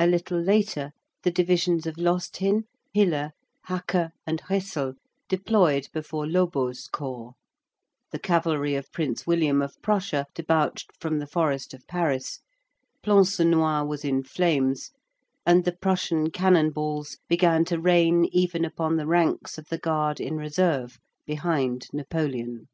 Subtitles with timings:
[0.00, 0.90] A little later,
[1.22, 3.30] the divisions of Losthin, Hiller,
[3.68, 4.94] Hacke, and Ryssel
[5.28, 7.34] deployed before Lobau's corps,
[8.10, 12.40] the cavalry of Prince William of Prussia debouched from the forest of Paris,
[13.04, 14.90] Plancenoit was in flames,
[15.46, 20.18] and the Prussian cannon balls began to rain even upon the ranks of the guard
[20.20, 22.66] in reserve behind Napoleon.